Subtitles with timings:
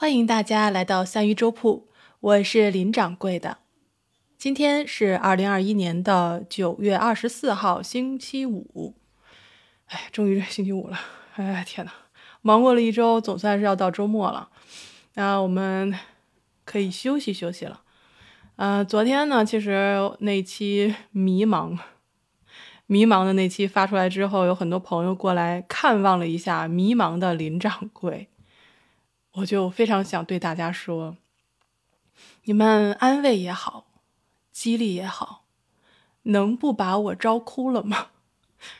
[0.00, 1.88] 欢迎大家来到三鱼粥铺，
[2.20, 3.58] 我是林掌柜的。
[4.38, 8.94] 今天是二零二一年的九月二十四号，星期五。
[9.86, 10.96] 哎，终于是星期五了！
[11.34, 11.90] 哎，天呐，
[12.42, 14.50] 忙过了一周，总算是要到周末了。
[15.14, 15.92] 那我们
[16.64, 17.80] 可以休息休息了。
[18.54, 21.76] 呃，昨天呢，其实那期迷茫、
[22.86, 28.28] 迷茫的那期发出来之后，有很多朋友过来看望了一下迷茫的林掌柜。
[29.38, 31.16] 我就非常想对大家说，
[32.44, 33.86] 你们安慰也好，
[34.50, 35.44] 激励也好，
[36.22, 38.08] 能不把我招哭了吗？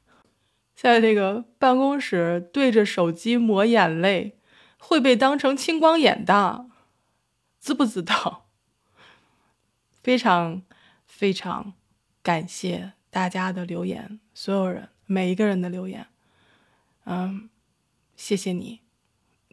[0.74, 4.38] 在这个办公室对着手机抹眼泪，
[4.78, 6.66] 会被当成青光眼的，
[7.60, 8.46] 知不知道？
[10.02, 10.62] 非常
[11.06, 11.74] 非常
[12.22, 16.08] 感谢大家的留言，所有人每一个人的留言，
[17.04, 17.48] 嗯，
[18.16, 18.81] 谢谢你。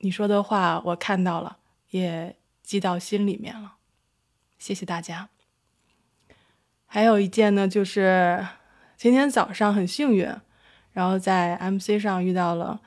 [0.02, 1.58] 你说的话我看到了，
[1.90, 3.74] 也记到心里面了，
[4.58, 5.28] 谢谢大家。
[6.86, 8.48] 还有一件呢，就是
[8.96, 10.26] 今天早上很幸运，
[10.94, 12.80] 然后在 MC 上遇到了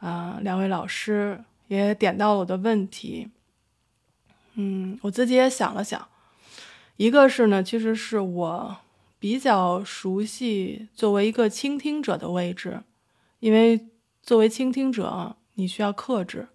[0.00, 3.30] 啊两位老师，也点到了我的问题。
[4.54, 6.08] 嗯，我自己也想了想，
[6.96, 8.76] 一个是呢，其实是我
[9.20, 12.82] 比较熟悉作为一个倾听者的位置，
[13.38, 13.88] 因为
[14.22, 15.36] 作为倾听者。
[15.58, 16.46] 你需要克制，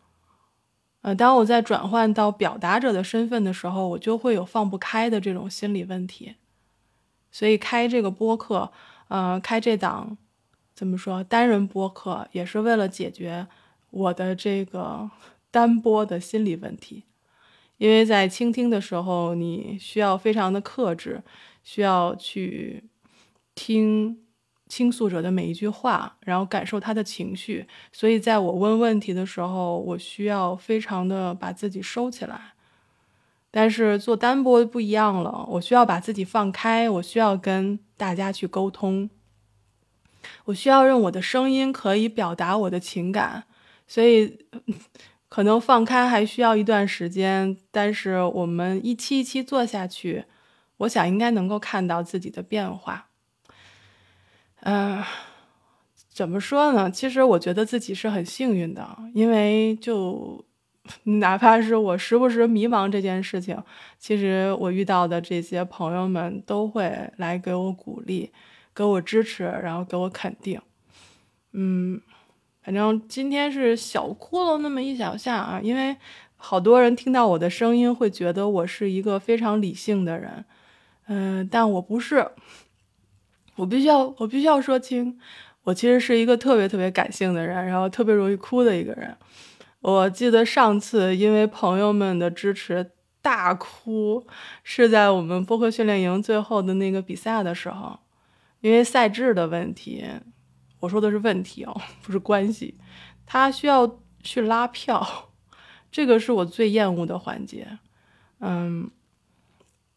[1.02, 6.36] 呃，当我在转换到表达者的身份的时候，我就会有放不开的这种心理问题。
[7.30, 8.72] 所以开这个播客，
[9.10, 10.18] 呃，开这档
[10.74, 13.46] 怎么说单人播客，也是为了解决
[13.90, 15.12] 我的这个
[15.52, 17.04] 单播的心理问题。
[17.78, 21.22] 因为在倾听的时候，你需要非常的克制，
[21.62, 22.86] 需要去
[23.54, 24.20] 听。
[24.74, 32.56] 倾诉者的每一句话，然后感受他的情绪，所以在我问问题的时候，我需要非常的把自己收起来。
[33.52, 39.12] 但是做单播不一样了，我需要把自己放开，我需要跟大家去沟通，
[40.46, 43.44] 我需要用我的声音可以表达我的情感，
[43.88, 44.40] 所以
[45.30, 47.56] 可能放开还需要一段时间。
[47.70, 50.26] 但是我们一期一期做下去，
[50.78, 53.10] 我想应该能够看到自己的变化。
[54.66, 55.04] 嗯，
[56.10, 56.90] 怎么说呢？
[56.90, 60.46] 其实我觉得自己是很幸运的，因为就
[61.04, 63.62] 哪怕是我时不时迷茫这件事情，
[64.00, 68.32] 其实我遇到的这些朋友们都会来给我鼓励，
[68.74, 70.62] 给我支持，然后给我肯定。
[71.52, 72.02] 嗯，
[72.62, 75.98] 反正今天是小哭了那么一小下啊，因为
[76.38, 80.46] 好多人听到我的声音会觉得我是一个非常理性的人，
[81.08, 82.26] 嗯，但我不是。
[83.56, 85.18] 我必须要，我必须要说清，
[85.64, 89.16] 我其实是一个特别特别感性的人，然后特别容易哭的一个人。
[89.82, 94.26] 我记得上次因为朋友们的支持大哭，
[94.64, 98.00] 是在我们播客训练营最后的那个比赛的时候，
[98.62, 100.04] 因为赛制的问题，
[100.80, 102.78] 我说的是问题哦， 不是关系，
[103.26, 105.30] 他需要去拉票，
[105.92, 107.78] 这个是我最厌恶的环节，
[108.40, 108.90] 嗯。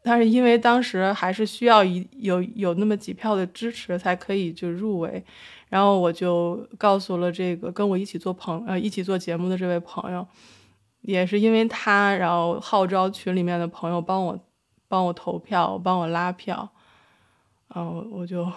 [0.09, 5.25] 但是因为当时还是需要一有有那么几票的支持才可以就入围，
[5.69, 10.25] 然后我就告诉了这个跟我一起做朋呃一起做节目的这位朋友，
[11.01, 14.39] 也是因为他，然后号召群里面的朋友帮我
[14.87, 16.71] 帮我投票，帮我拉票，
[17.75, 18.49] 然后我就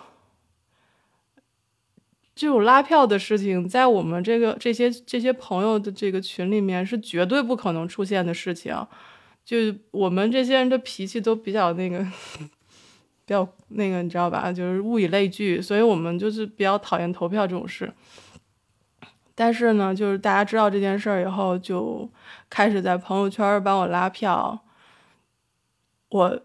[2.35, 8.85] 这种拉票的事情，在我们这个这些这些朋友的这个群里面是绝对不可能出现的事情。
[9.45, 9.57] 就
[9.91, 14.51] 我们这些人的脾气都比较那个，比较那个，你知道吧？
[14.51, 17.91] 就是物以类聚，所以我们就是比较讨厌投票这种事。
[19.33, 22.09] 但是呢，就是大家知道这件事儿以后，就
[22.49, 24.59] 开始在朋友圈帮我拉票。
[26.09, 26.41] 我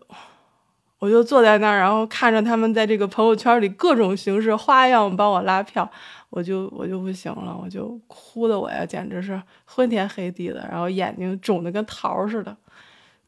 [0.99, 5.91] 我就坐在那儿，然后看着他们在这个朋友圈里各种形式花样帮我拉票，
[6.31, 12.56] 我就我就不行了，我就哭的我呀，简直是昏天黑地的，然后眼睛肿的跟桃似的。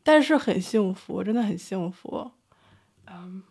[0.06, 2.30] 但是很幸福，真的很幸福。
[3.08, 3.42] 嗯，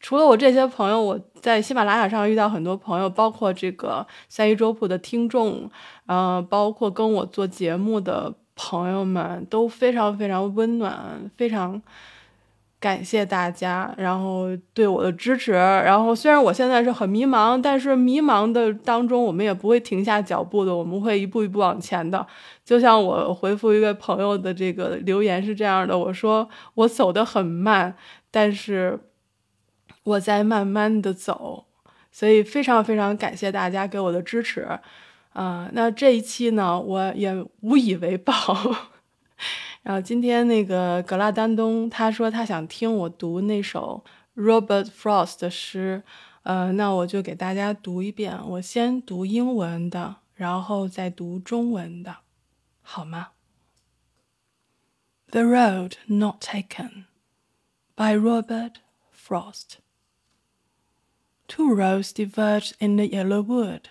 [0.00, 5.70] 除了我这些朋友，我在喜马拉雅上遇到很多朋友，包括这个三一周铺的听众，
[6.06, 11.80] 嗯，包括跟我做节目的朋友们，都非常非常温暖，非常。
[12.80, 15.52] 感谢大家，然后对我的支持。
[15.52, 22.24] 然后虽然我现在是很迷茫，但是迷茫的当中，我们也不会停下脚步的，我们会一步一步往前的。
[22.64, 27.96] 就像我回复一位朋友的这个留言是这样的，我说我走得很慢，
[28.30, 29.00] 但是
[30.04, 31.64] 我在慢慢的走。
[32.12, 34.66] 所以非常非常感谢大家给我的支持。
[35.34, 38.34] 啊，那这一期呢，我也无以为报。
[39.87, 44.03] 然后今天那个格拉丹东他说他想听我读那首
[44.35, 46.03] Robert Frost 的诗，
[46.43, 48.39] 呃，那我就给大家读一遍。
[48.49, 52.17] 我先读英文的，然后再读中文的，
[52.81, 53.29] 好吗？
[55.31, 57.05] The Road Not Taken
[57.95, 58.75] by Robert
[59.11, 59.77] Frost.
[61.47, 63.89] Two roads diverged in the yellow wood.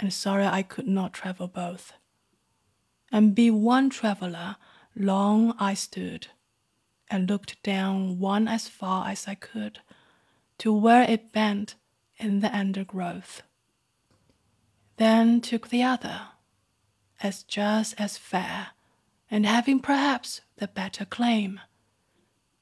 [0.00, 1.92] and sorry I could not travel both.
[3.11, 4.57] And be one traveller,
[4.95, 6.27] long I stood,
[7.09, 9.79] and looked down one as far as I could,
[10.59, 11.75] to where it bent
[12.17, 13.43] in the undergrowth.
[14.97, 16.29] Then took the other,
[17.21, 18.69] as just as fair,
[19.29, 21.59] and having perhaps the better claim,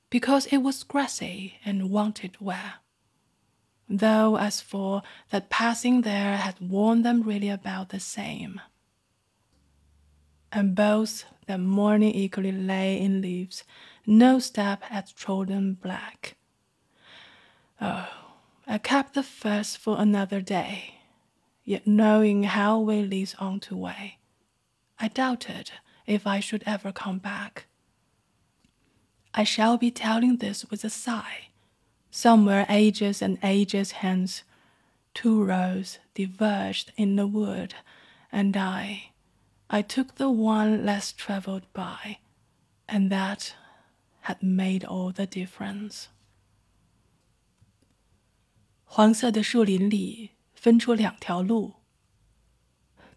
[0.10, 2.76] because it was grassy and wanted wear
[3.90, 8.62] though as for that passing there had worn them really about the same.
[10.54, 13.64] And both that morning equally lay in leaves,
[14.06, 16.36] no step had trodden black.
[17.82, 18.08] Oh,
[18.68, 21.00] I kept the first for another day,
[21.66, 24.20] yet knowing how way leads on to way,
[25.00, 25.72] I doubted
[26.06, 27.66] if I should ever come back.
[29.34, 31.48] I shall be telling this with a sigh
[32.16, 34.44] Somewhere ages and ages hence,
[35.16, 37.74] two roads diverged in the wood,
[38.32, 39.13] and I,
[39.68, 42.18] I took the one less traveled by,
[42.88, 43.54] and that
[44.22, 46.06] had made all the difference.
[48.86, 51.76] 黄色的树林里分出两条路，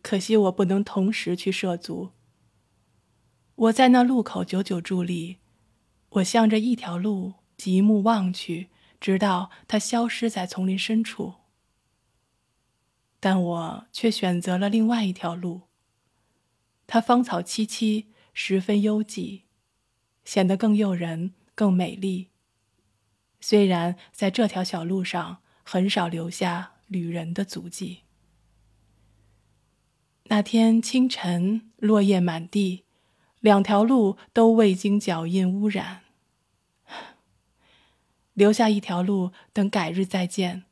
[0.03, 2.13] 可惜我不能同时去涉足。
[3.55, 5.39] 我在那路口久久伫立，
[6.11, 8.71] 我向着一条路极目望去。
[8.99, 11.35] 直到它消失在丛林深处，
[13.21, 15.69] 但我却选择了另外一条路。
[16.87, 19.43] 它芳草萋萋，十分幽寂，
[20.25, 22.29] 显得更诱人、更美丽。
[23.41, 28.03] 虽然在这条小路上很少留下旅人的足迹。
[30.25, 32.85] 那天清晨，落叶满地，
[33.41, 36.03] 两条路都未经脚印污染。
[38.35, 40.65] 留下一条路，等改日再见。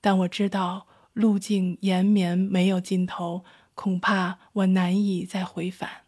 [0.00, 6.02] 但我知道路径延绵没有尽头，恐怕我难以再回返。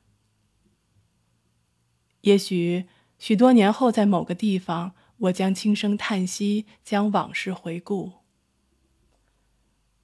[2.22, 2.86] 也许
[3.18, 8.12] 许多年后，在某个地方，我将轻声叹息，将往事回顾。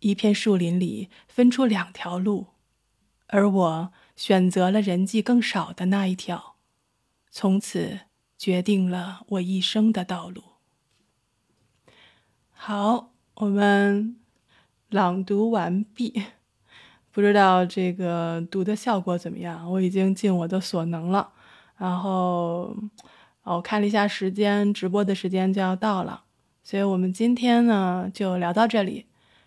[0.00, 2.48] 一片树林里分出两条路，
[3.26, 6.56] 而我选择了人迹更少的那一条，
[7.30, 8.00] 从此
[8.38, 10.42] 决定了我一生的道路。
[12.52, 14.20] 好，我们
[14.88, 16.22] 朗读完毕。
[17.12, 19.70] 不知道这个读的效果怎么样？
[19.70, 21.30] 我已经尽我的所能了。
[21.76, 22.76] 然后，
[23.42, 26.24] 我看了一下时间，直播的时间就要到了，
[26.62, 29.06] 所以我们今天呢就聊到这里。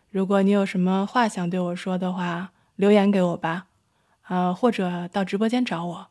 [0.10, 3.68] 如果你有什么话想对我说的话，留言给我吧，
[4.28, 6.08] 呃，或者到直播间找我。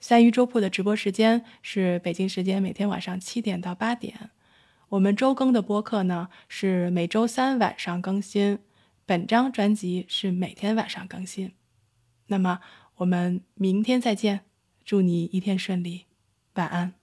[0.00, 4.30] 三鱼粥铺的直播时间是北京时间每天晚上七点到八点。
[4.88, 8.58] 我们周更的播客呢是每周三晚上更新，
[9.10, 11.50] 本张专辑是每天晚上更新。
[12.28, 12.60] 那么
[12.98, 14.42] 我们明天再见，
[14.84, 16.04] 祝你一天顺利，
[16.54, 16.99] 晚安。